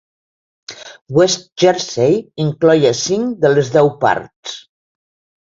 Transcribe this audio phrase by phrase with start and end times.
[1.17, 2.15] West Jersey
[2.47, 4.57] incloïa cinc de les deu parts.